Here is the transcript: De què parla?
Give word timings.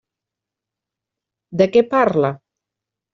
De 1.61 1.67
què 1.75 1.83
parla? 1.91 2.33